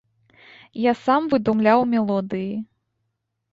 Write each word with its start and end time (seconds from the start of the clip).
Я 0.85 0.93
сам 1.01 1.29
выдумляў 1.35 1.79
мелодыі. 1.93 2.51